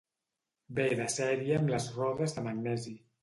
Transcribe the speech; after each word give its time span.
Ve 0.79 0.85
de 1.01 1.05
sèrie 1.17 1.59
amb 1.61 1.73
les 1.73 1.91
rodes 1.99 2.35
de 2.39 2.47
magnesi. 2.47 2.97